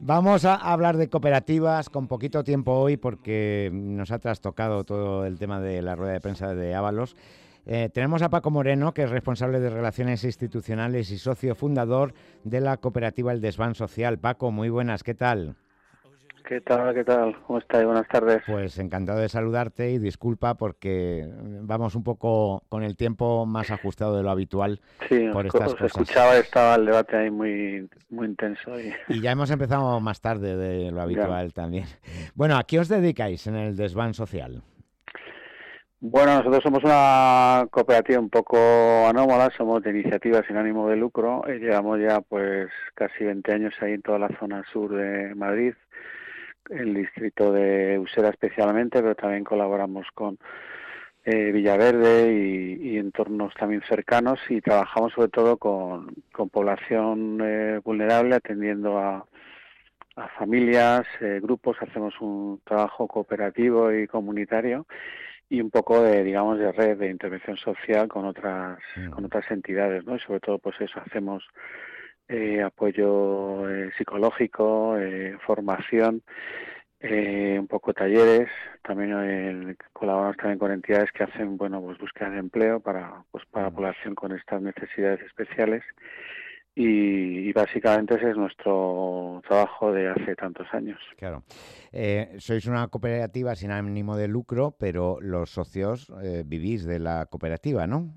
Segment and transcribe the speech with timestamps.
[0.00, 5.38] Vamos a hablar de cooperativas con poquito tiempo hoy porque nos ha trastocado todo el
[5.38, 7.16] tema de la rueda de prensa de Ábalos.
[7.66, 12.60] Eh, tenemos a Paco Moreno, que es responsable de Relaciones Institucionales y socio fundador de
[12.60, 14.18] la cooperativa El Desván Social.
[14.18, 15.56] Paco, muy buenas, ¿qué tal?
[16.48, 16.94] ¿Qué tal?
[16.94, 17.36] ¿Qué tal?
[17.46, 17.84] ¿Cómo estás?
[17.84, 18.42] Buenas tardes.
[18.46, 21.28] Pues encantado de saludarte y disculpa porque
[21.60, 24.80] vamos un poco con el tiempo más ajustado de lo habitual
[25.10, 25.88] sí, por estas cosas.
[25.88, 28.80] escuchaba, estaba el debate ahí muy, muy intenso.
[28.80, 29.20] Y...
[29.20, 31.84] ya hemos empezado más tarde de lo habitual también.
[32.34, 34.62] Bueno, ¿a qué os dedicáis en el desván social?
[36.00, 38.56] Bueno, nosotros somos una cooperativa un poco
[39.06, 43.74] anómala, somos de iniciativa sin ánimo de lucro y llevamos ya pues casi 20 años
[43.82, 45.74] ahí en toda la zona sur de Madrid
[46.70, 50.38] el distrito de Usera especialmente, pero también colaboramos con
[51.24, 56.14] eh, Villaverde y, entornos también cercanos y trabajamos sobre todo con,
[56.50, 59.26] población eh, vulnerable, atendiendo a,
[60.38, 64.86] familias, eh, grupos, hacemos un trabajo cooperativo y comunitario
[65.48, 69.10] y un poco de digamos de red de intervención social con otras mm.
[69.10, 71.44] con otras entidades no y sobre todo pues eso hacemos
[72.28, 76.22] eh, apoyo eh, psicológico, eh, formación,
[77.00, 78.48] un poco talleres,
[78.82, 83.70] también colaboramos también con entidades que hacen bueno pues búsqueda de empleo para pues para
[83.70, 85.84] población con estas necesidades especiales
[86.74, 90.98] y, básicamente ese es nuestro trabajo de hace tantos años.
[91.16, 91.42] Claro.
[92.38, 96.12] sois una cooperativa sin ánimo de lucro, pero los socios
[96.46, 98.14] vivís de la cooperativa, ¿no?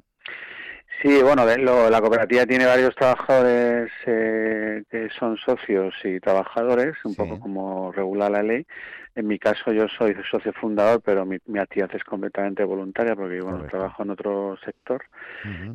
[1.01, 7.39] Sí, bueno, la cooperativa tiene varios trabajadores eh, que son socios y trabajadores, un poco
[7.39, 8.67] como regula la ley.
[9.15, 13.65] En mi caso yo soy socio fundador, pero mi, actividad es completamente voluntaria porque bueno,
[13.65, 15.03] trabajo en otro sector.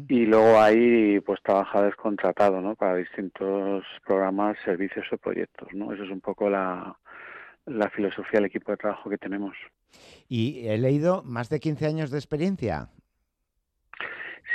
[0.09, 2.77] Y luego hay pues trabajadores contratados ¿no?
[2.77, 5.69] para distintos programas, servicios o proyectos.
[5.73, 5.93] ¿no?
[5.93, 6.97] Eso es un poco la,
[7.67, 9.57] la filosofía del equipo de trabajo que tenemos.
[10.29, 12.91] Y he leído más de 15 años de experiencia.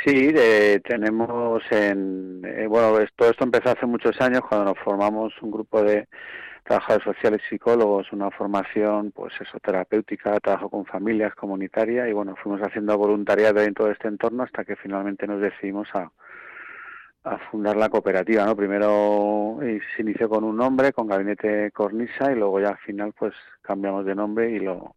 [0.03, 0.34] Sí,
[0.84, 5.84] tenemos en, eh, bueno, todo esto empezó hace muchos años cuando nos formamos un grupo
[5.84, 6.07] de
[6.63, 12.62] trabajadores sociales psicólogos, una formación pues eso terapéutica, trabajo con familias, comunitaria y bueno, fuimos
[12.62, 16.12] haciendo voluntariado en todo este entorno hasta que finalmente nos decidimos a,
[17.23, 18.56] a fundar la cooperativa, ¿no?
[18.56, 23.34] Primero se inició con un nombre, con Gabinete Cornisa y luego ya al final pues
[23.62, 24.96] cambiamos de nombre y lo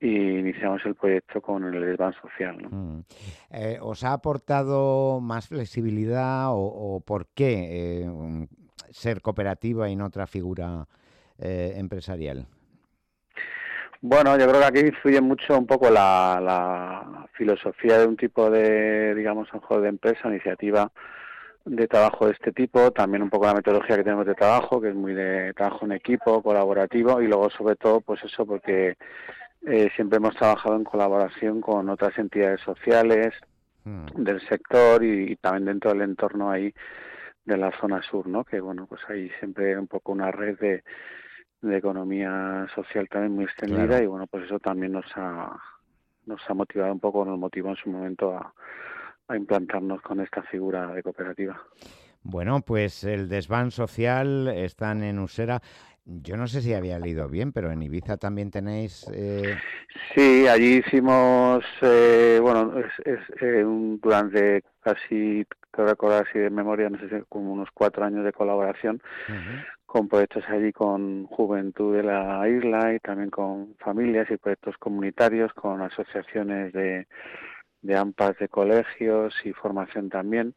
[0.00, 2.56] y iniciamos el proyecto con el desván social.
[2.60, 2.68] ¿no?
[2.70, 3.04] Mm.
[3.50, 8.46] Eh, ¿Os ha aportado más flexibilidad o, por qué eh,
[8.90, 10.86] ser cooperativa y no otra figura
[11.38, 12.46] eh, empresarial?
[14.02, 18.48] Bueno, yo creo que aquí influye mucho un poco la, la filosofía de un tipo
[18.48, 20.90] de, digamos, de empresa, iniciativa
[21.66, 24.88] de trabajo de este tipo, también un poco la metodología que tenemos de trabajo, que
[24.88, 28.96] es muy de trabajo en equipo, colaborativo, y luego sobre todo, pues eso, porque
[29.66, 33.34] eh, siempre hemos trabajado en colaboración con otras entidades sociales
[33.84, 34.22] hmm.
[34.22, 36.74] del sector y, también dentro del entorno ahí
[37.44, 38.44] de la zona sur, ¿no?
[38.44, 40.84] Que bueno, pues ahí siempre un poco una red de,
[41.62, 45.58] de economía social también muy extendida y bueno, pues eso también nos ha
[46.26, 48.54] nos ha motivado un poco, nos motivó en su momento a,
[49.28, 51.60] a implantarnos con esta figura de cooperativa.
[52.22, 55.60] Bueno, pues el desván social están en Usera.
[56.04, 59.06] Yo no sé si había leído bien, pero en Ibiza también tenéis...
[59.14, 59.56] Eh...
[60.14, 63.64] Sí, allí hicimos, eh, bueno, es, eh,
[64.02, 68.32] durante casi, creo recordar así de memoria, no sé si como unos cuatro años de
[68.32, 69.00] colaboración
[69.86, 75.52] con proyectos allí con juventud de la isla y también con familias y proyectos comunitarios,
[75.52, 77.06] con asociaciones de,
[77.82, 80.54] de AMPAs de colegios y formación también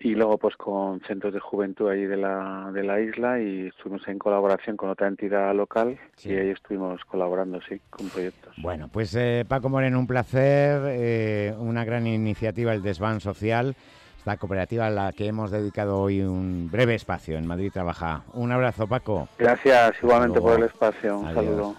[0.00, 4.06] y luego pues con centros de juventud allí de la, de la isla y estuvimos
[4.08, 8.54] en colaboración con otra entidad local y ahí estuvimos colaborando, sí, con proyectos.
[8.58, 13.74] Bueno, pues eh, Paco Moreno, un placer, eh, una gran iniciativa, el Desván Social,
[14.18, 18.22] esta cooperativa a la que hemos dedicado hoy un breve espacio en Madrid Trabaja.
[18.32, 19.28] Un abrazo, Paco.
[19.38, 21.74] Gracias igualmente por el espacio, un saludo.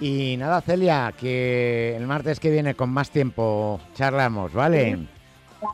[0.00, 5.06] Y nada, Celia, que el martes que viene con más tiempo charlamos, ¿vale?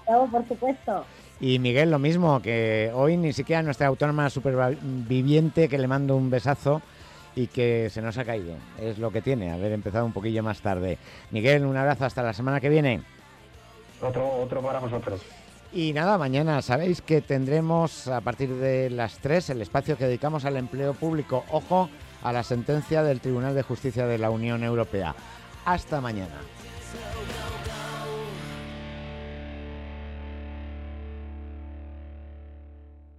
[0.04, 1.04] Claro, por supuesto.
[1.40, 6.30] Y Miguel, lo mismo, que hoy ni siquiera nuestra autónoma superviviente, que le mando un
[6.30, 6.80] besazo
[7.36, 8.54] y que se nos ha caído.
[8.80, 10.98] Es lo que tiene, haber empezado un poquillo más tarde.
[11.30, 13.02] Miguel, un abrazo hasta la semana que viene.
[14.00, 15.20] Otro, otro para vosotros.
[15.72, 20.44] Y nada, mañana sabéis que tendremos a partir de las 3 el espacio que dedicamos
[20.44, 21.44] al empleo público.
[21.50, 21.90] Ojo
[22.22, 25.14] a la sentencia del Tribunal de Justicia de la Unión Europea.
[25.64, 26.36] Hasta mañana.